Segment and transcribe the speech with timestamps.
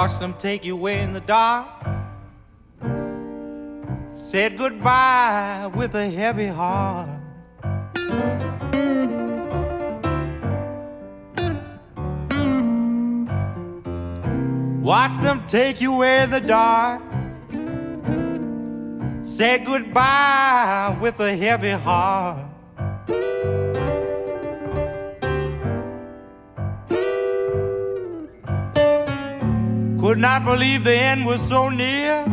[0.00, 1.66] Watched them take you away in the dark.
[4.14, 7.20] Said goodbye with a heavy heart.
[14.80, 17.02] Watch them take you away in the dark.
[19.24, 22.47] Said goodbye with a heavy heart.
[30.08, 32.24] Could not believe the end was so near.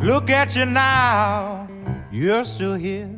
[0.00, 1.68] Look at you now,
[2.12, 3.10] you're still here.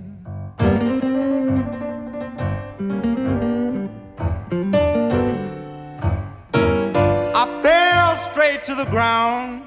[7.35, 9.63] I fell straight to the ground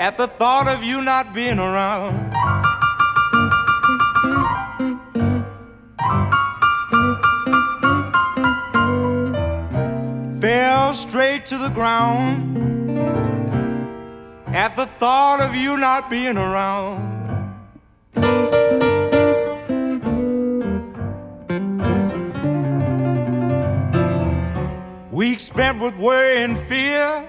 [0.00, 2.32] at the thought of you not being around.
[10.96, 12.98] Straight to the ground
[14.48, 17.14] at the thought of you not being around.
[25.12, 27.28] Weeks spent with worry and fear.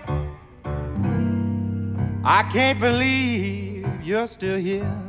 [2.23, 5.06] I can't believe you're still here.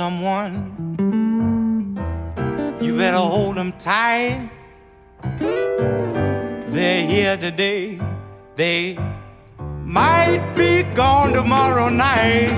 [0.00, 0.54] Someone,
[2.80, 4.48] you better hold them tight.
[6.70, 8.00] They're here today,
[8.56, 8.98] they
[9.84, 12.54] might be gone tomorrow night.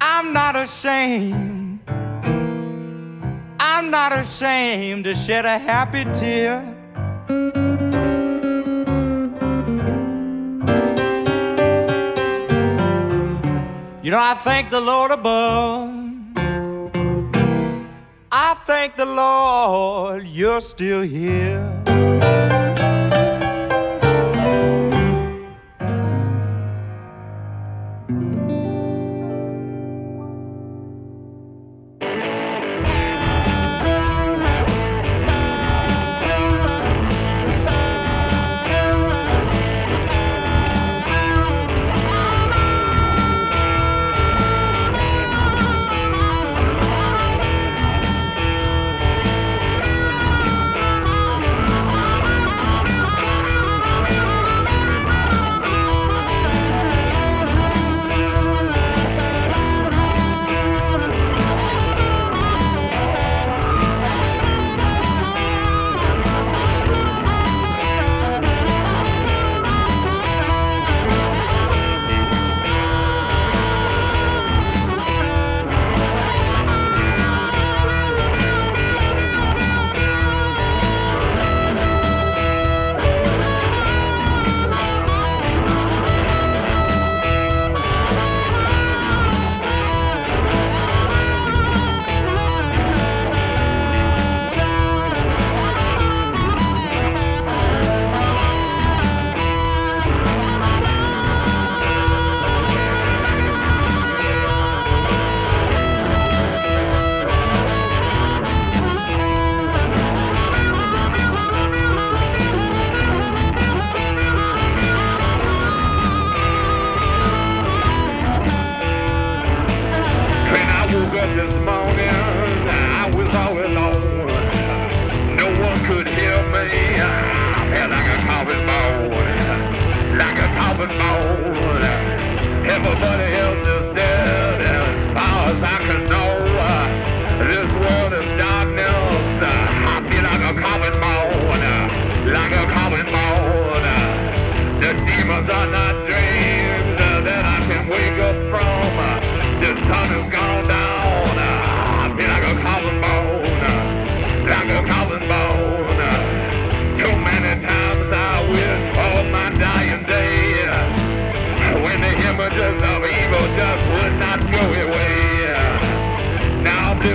[0.00, 1.80] I'm not ashamed,
[3.60, 6.73] I'm not ashamed to shed a happy tear.
[14.14, 15.90] Know, I thank the Lord above.
[18.30, 22.43] I thank the Lord you're still here.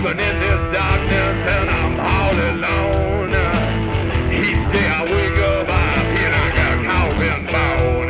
[0.10, 3.30] walking in this darkness and I'm all alone.
[4.34, 8.10] Each day I wake up, I feel like a coffin bone,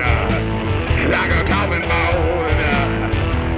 [1.11, 2.61] like a coffin bone.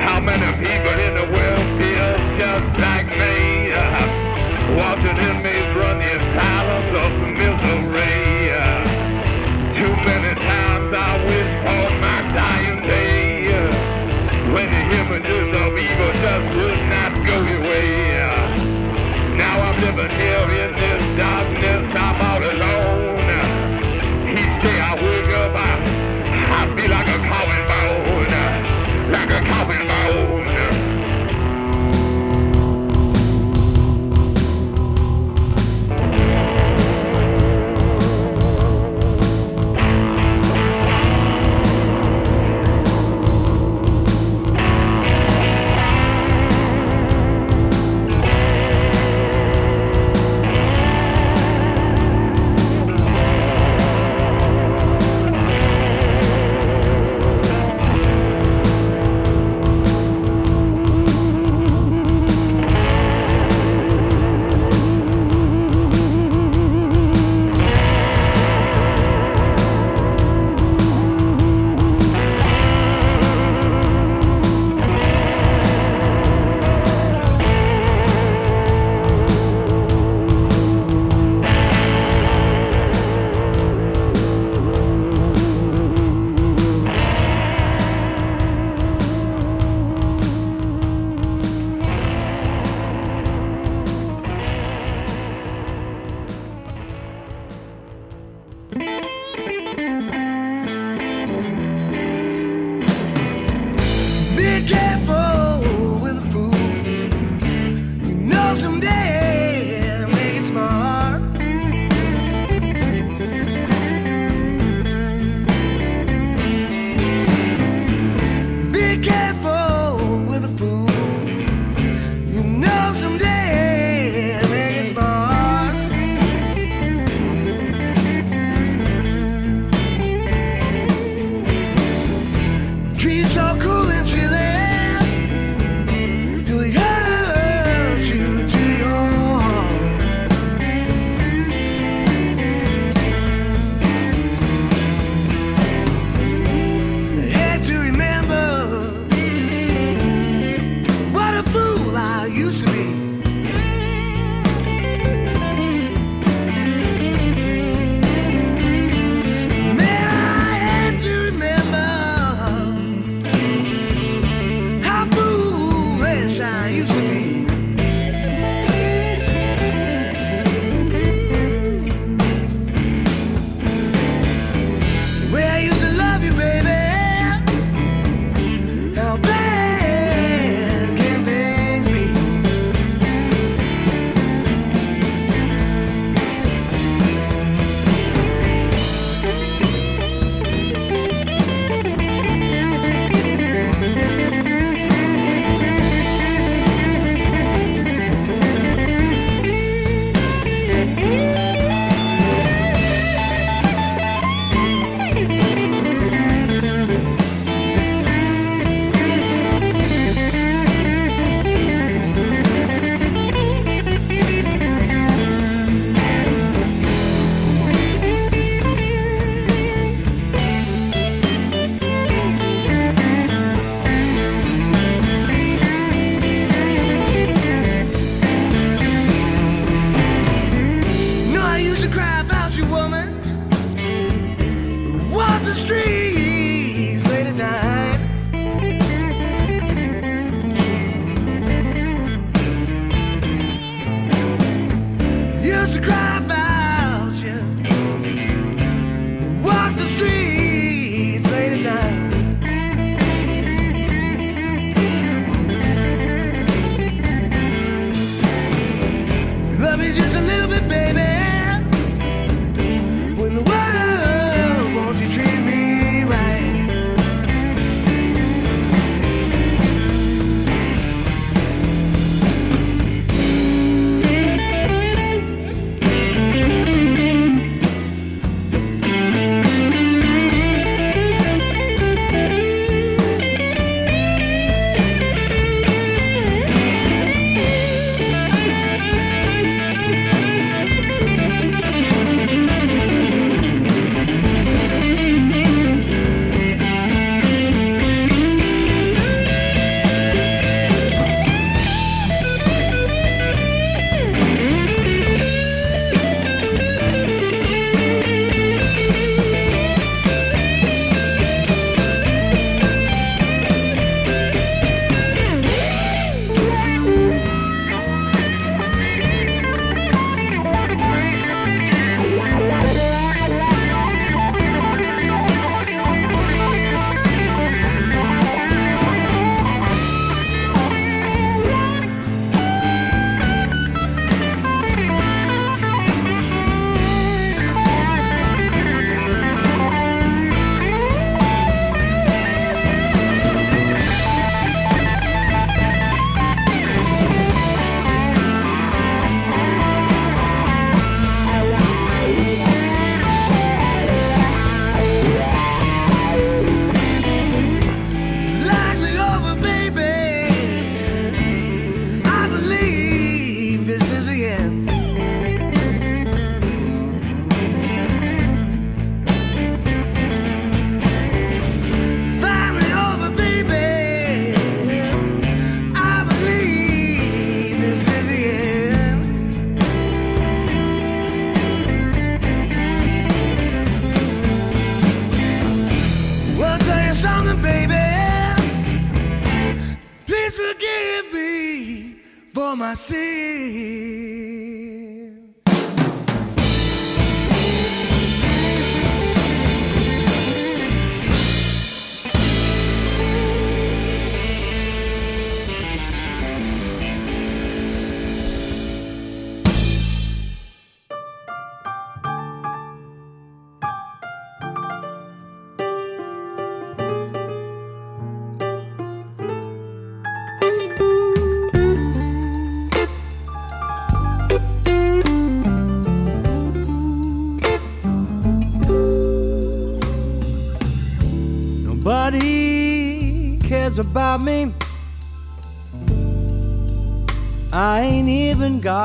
[0.02, 3.74] How many people in the world feel just like me?
[4.76, 8.50] Watching inmates run running silence of misery.
[9.78, 13.52] Too many times I wish on my dying day
[14.54, 18.00] when the images of evil just would not go away.
[19.82, 21.31] Living here in this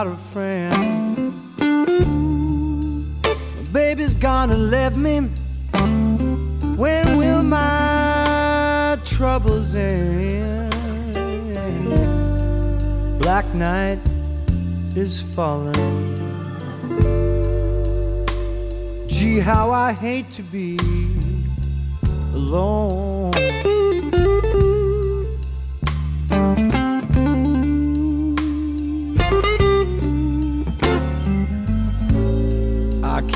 [0.04, 1.32] a friend.
[3.56, 5.20] My baby's gonna leave me.
[6.76, 10.74] When will my troubles end?
[13.20, 13.98] Black night
[14.94, 15.72] is falling.
[19.06, 20.76] Gee, how I hate to be
[22.34, 23.15] alone.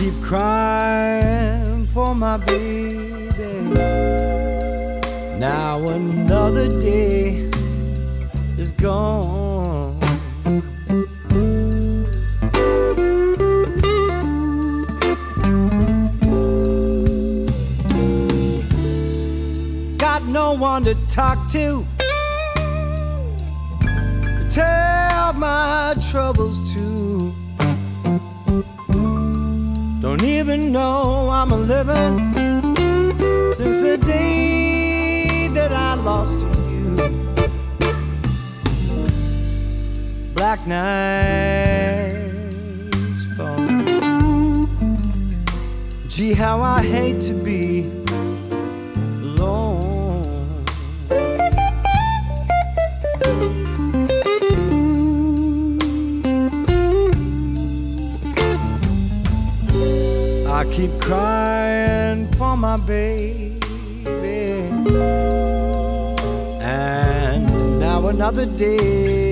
[0.01, 3.37] Keep crying for my baby.
[5.39, 7.51] Now another day
[8.57, 10.01] is gone.
[19.99, 21.87] Got no one to talk to.
[24.51, 27.40] Tell my troubles to.
[30.53, 32.35] Even know I'm a living
[33.55, 36.97] since the day that I lost you.
[40.35, 42.17] Black nights
[43.37, 43.65] fall.
[46.09, 47.80] Gee, how I hate to be
[60.71, 63.61] keep crying for my baby.
[66.63, 69.30] And now another day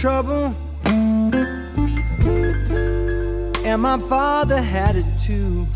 [0.00, 0.54] trouble,
[3.66, 5.66] and my father had it too.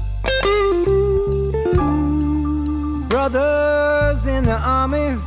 [3.10, 5.20] Brothers in the army,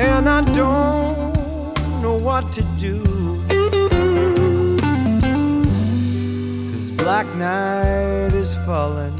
[0.00, 3.00] and I don't know what to do.
[6.72, 9.16] Cause black night is falling.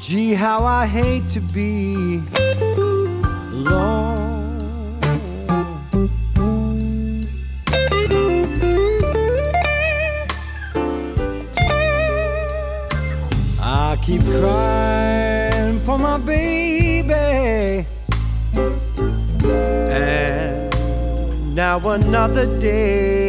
[0.00, 2.22] Gee, how I hate to be
[3.52, 4.13] alone.
[14.04, 17.86] Keep crying for my baby.
[19.88, 23.23] And now another day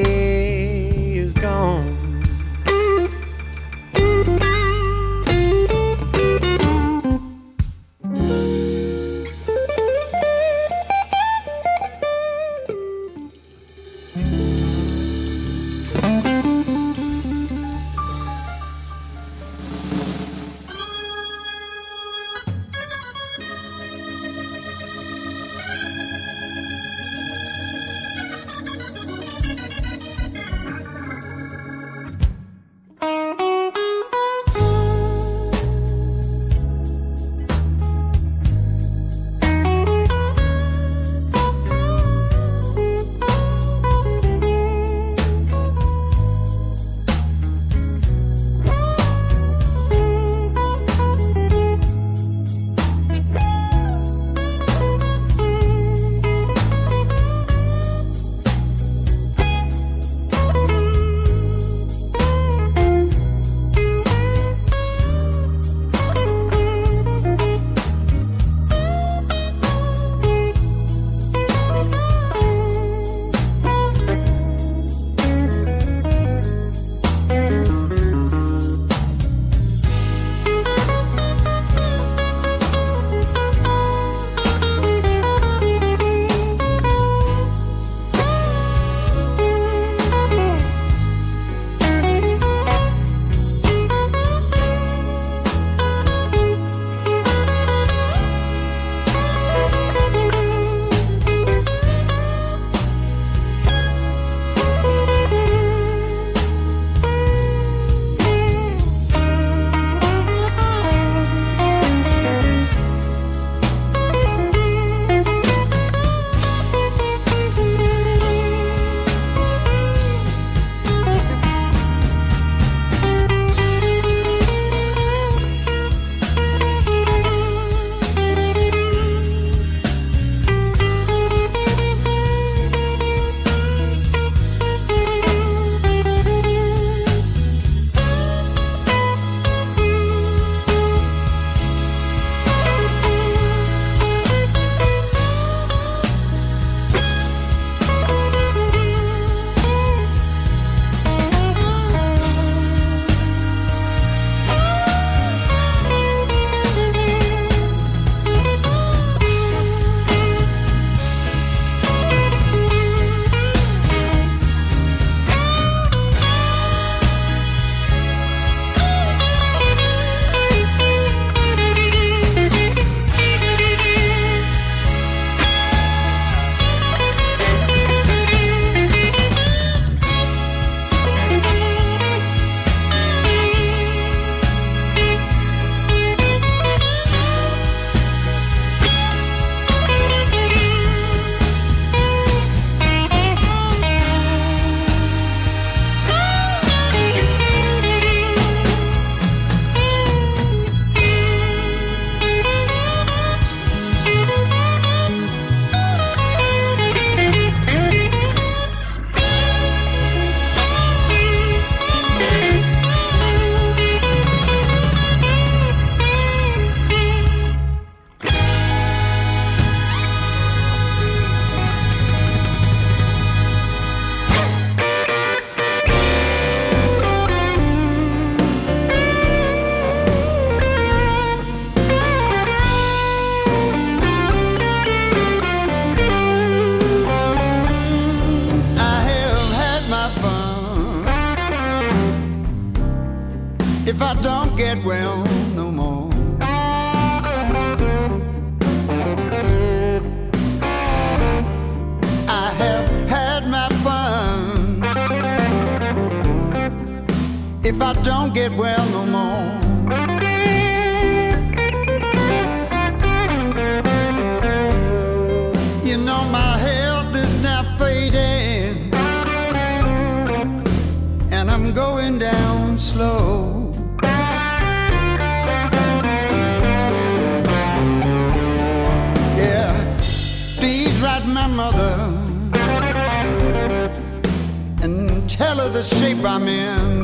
[285.35, 287.03] tell her the shape I'm in.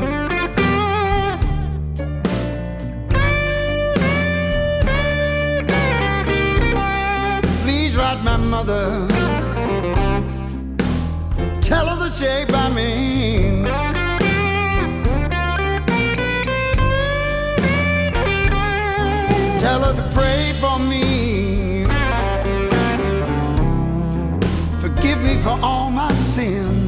[7.62, 9.06] Please write my mother.
[11.60, 13.64] Tell her the shape I'm in.
[19.60, 21.84] Tell her to pray for me.
[24.80, 26.81] Forgive me for all my sins.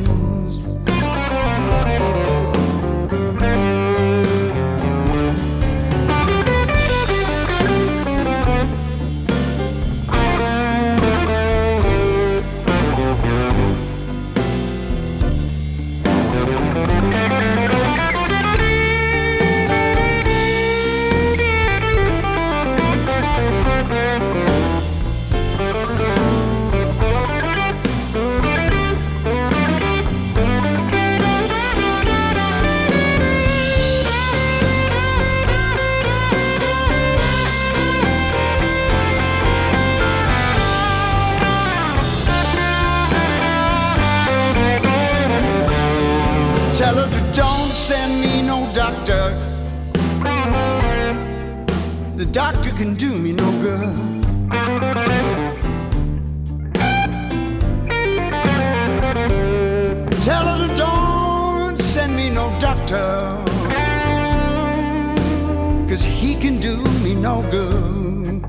[52.35, 53.95] Doctor can do me no good.
[60.25, 63.41] Tell her to don't send me no doctor.
[65.89, 68.43] Cause he can do me no good.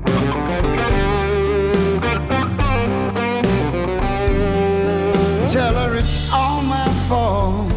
[5.52, 7.72] Tell her it's all my fault.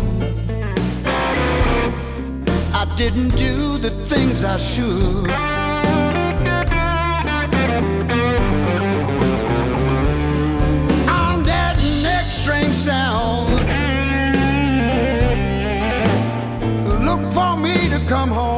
[2.74, 5.49] I didn't do the things I should.
[17.90, 18.49] To come home.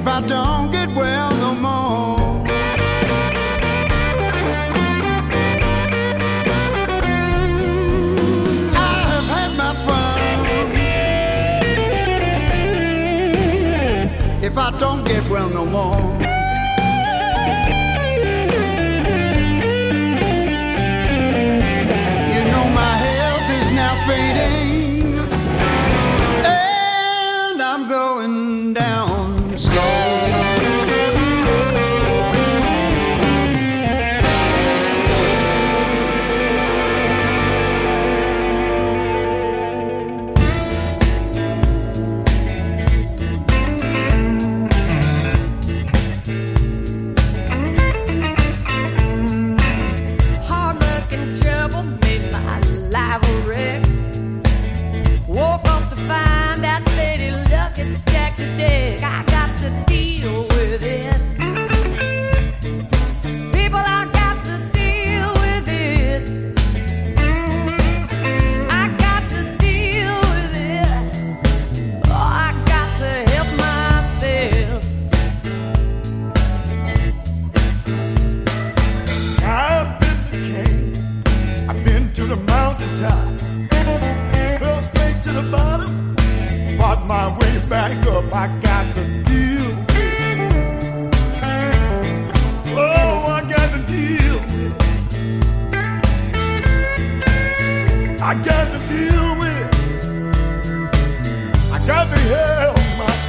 [0.00, 2.46] If I don't get well no more,
[8.76, 10.30] I have had my fun.
[14.40, 16.17] If I don't get well no more.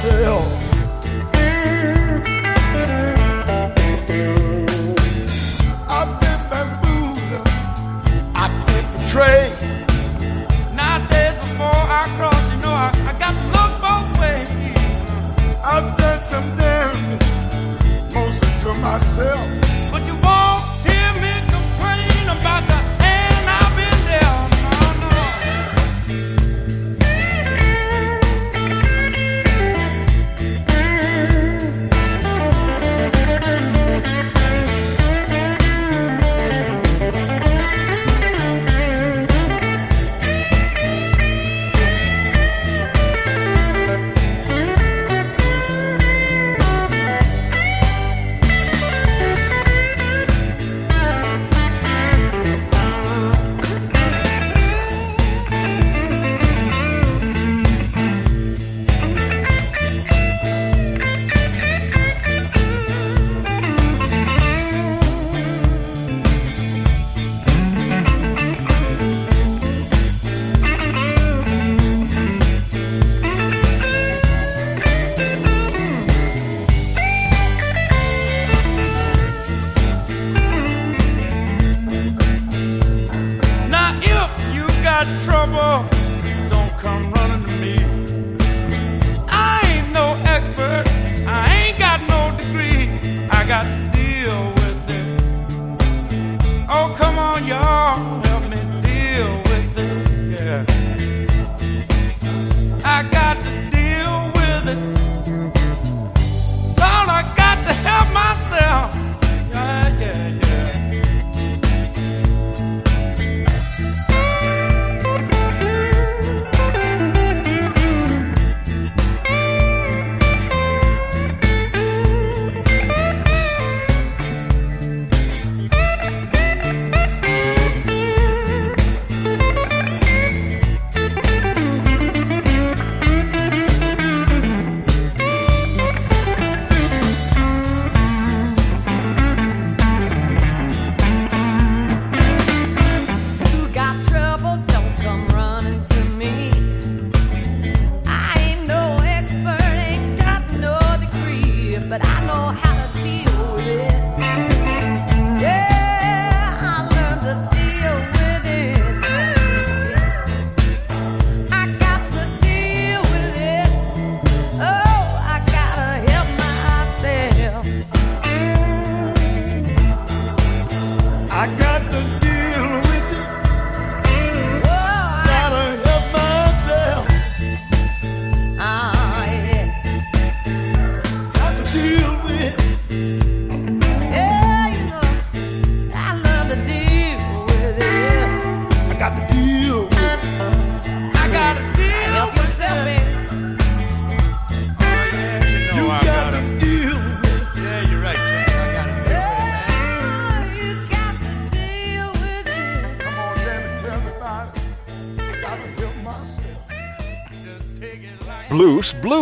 [0.00, 0.59] 있어요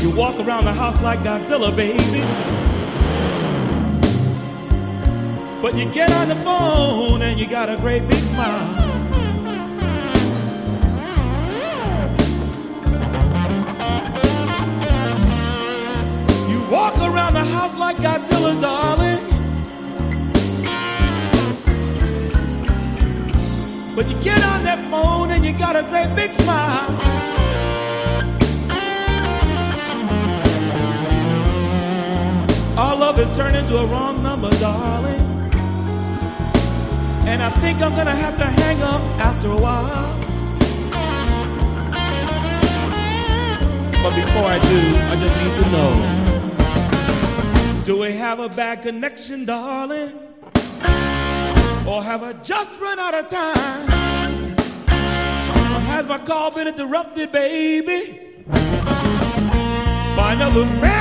[0.00, 2.22] You walk around the house like Godzilla, baby.
[5.60, 8.70] But you get on the phone and you got a great big smile.
[16.48, 19.20] You walk around the house like Godzilla, darling.
[23.94, 27.49] But you get on that phone and you got a great big smile.
[32.80, 35.20] Our love has turned into a wrong number, darling.
[37.28, 40.16] And I think I'm gonna have to hang up after a while.
[44.02, 44.80] But before I do,
[45.12, 45.92] I just need to know
[47.84, 50.12] Do we have a bad connection, darling?
[51.86, 54.54] Or have I just run out of time?
[55.74, 58.20] Or has my call been interrupted, baby?
[60.16, 60.99] By another man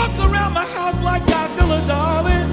[0.00, 2.50] walk around my house like Godzilla, darling.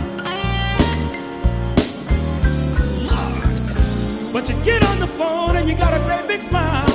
[4.34, 6.90] But you get on the phone and you got a great big smile.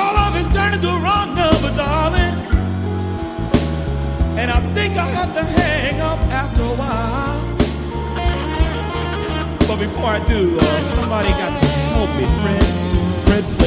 [0.00, 2.38] All of it's turned into a wrong number, darling.
[4.40, 7.40] And I think I have to hang up after a while.
[9.68, 10.64] But before I do, uh,
[10.96, 12.91] somebody got to help me, Fred.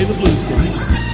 [0.06, 1.05] The blues for me.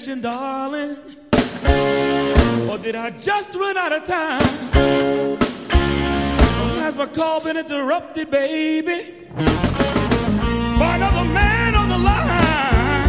[0.00, 0.96] direction, darling?
[2.70, 4.40] Or did I just run out of time?
[6.80, 9.26] Has my call been interrupted, baby?
[9.36, 13.08] By another man on the line.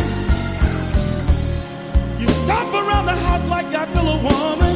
[2.20, 4.76] You stop around the house like I feel a woman.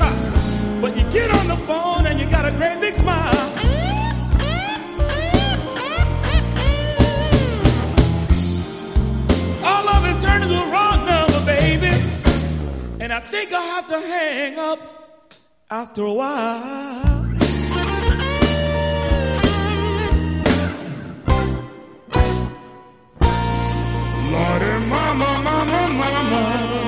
[0.00, 0.78] Ah.
[0.82, 3.37] But you get on the phone and you got a great big smile.
[13.08, 14.80] And I think I'll have to hang up
[15.70, 17.24] after a while.
[24.30, 26.87] Lordy, mama, mama, mama.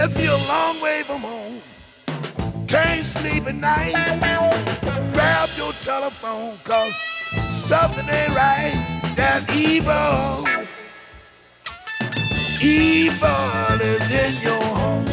[0.00, 1.60] If you're a long way from home,
[2.68, 3.94] can't sleep at night,
[5.12, 6.94] grab your telephone, cause
[7.66, 8.74] something ain't right.
[9.16, 10.46] That's evil.
[12.62, 15.06] Evil is in your home.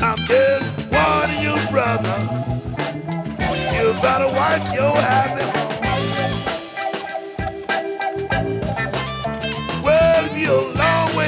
[0.00, 2.16] I'm just warning you, brother.
[3.76, 5.61] You better watch your happy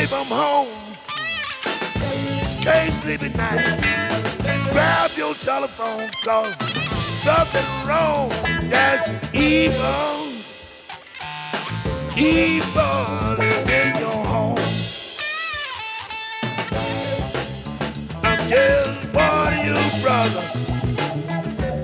[0.05, 0.69] way from home,
[2.63, 6.55] can't sleep at night, grab your telephone, cause
[7.23, 8.29] something wrong.
[8.69, 10.33] That's evil.
[12.17, 14.59] Evil is in your home.
[18.23, 20.45] I'm just warning you, brother.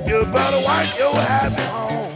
[0.07, 2.10] You better watch your happy home.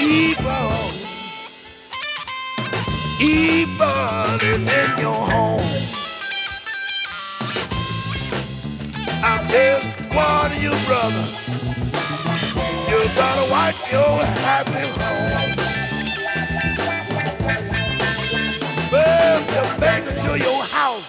[0.00, 0.72] Evil.
[3.20, 5.60] Evil is in your home.
[9.50, 9.84] Just
[10.62, 11.24] you, brother.
[12.88, 15.56] You better watch your happy home.
[20.20, 21.08] To your house.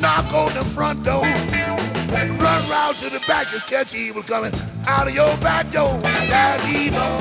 [0.00, 1.22] Knock on the front door.
[1.22, 4.52] Run round to the back and catch evil coming
[4.86, 5.98] out of your back door.
[6.00, 7.20] That's evil.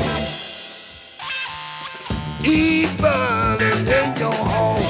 [2.44, 4.84] Evil is in your home.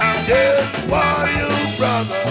[0.00, 2.24] I'm just warning you, brother.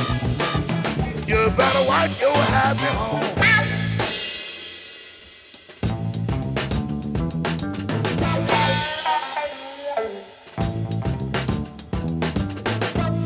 [1.28, 3.24] You better watch your happy home.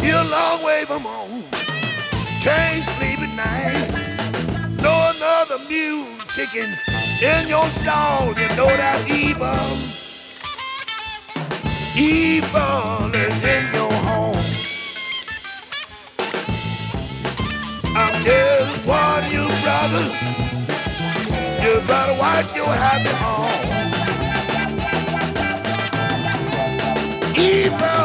[0.01, 1.03] You're a long way from
[3.39, 6.71] No another mule kicking
[7.21, 8.27] in your stall.
[8.29, 9.55] You know that evil.
[11.95, 14.43] Evil is in your home.
[17.95, 20.05] I'm just warning you, brother.
[21.63, 23.87] You better watch your happy home.
[27.37, 27.98] Evil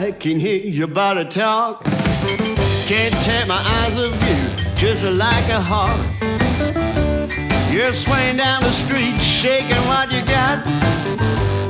[0.00, 1.82] I can hear your body talk.
[1.82, 5.98] Can't take my eyes off you, just like a hawk.
[7.72, 10.62] You're swaying down the street, shaking what you got.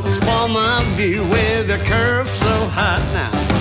[0.04, 3.57] Spoil my view with a curve so hot now.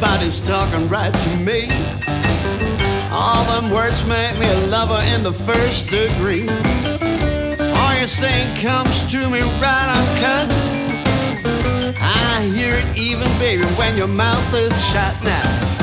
[0.00, 1.68] Body's talking right to me.
[3.10, 6.48] All them words make me a lover in the first degree.
[7.58, 10.50] All you're saying comes to me right uncut.
[12.00, 15.75] I hear it even, baby, when your mouth is shut now.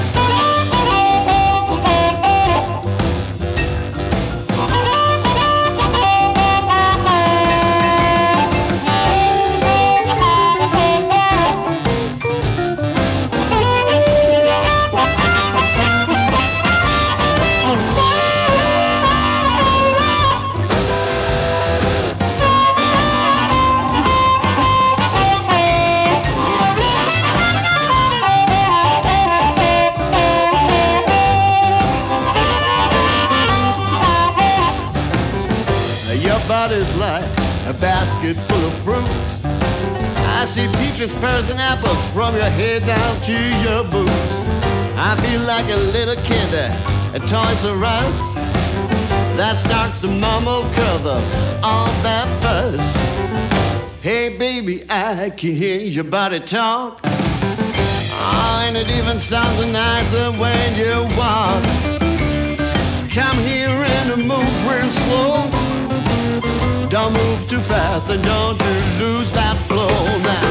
[37.83, 39.43] Basket full of fruits.
[39.43, 44.37] I see peaches, pears, and apples from your head down to your boots.
[44.95, 48.17] I feel like a little kid at Toys R Us
[49.35, 51.19] that starts to mumble cover
[51.61, 52.95] all that fuss.
[54.01, 57.01] Hey baby, I can hear your body talk.
[57.03, 61.61] Oh, and it even sounds nicer when you walk.
[63.11, 65.72] Come here and move real slow.
[66.93, 69.87] Don't move too fast and don't you lose that flow
[70.21, 70.43] now.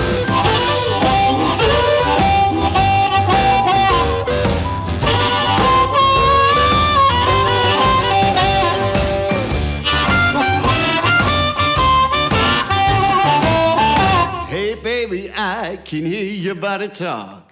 [14.49, 17.52] Hey baby, I can hear your body talk.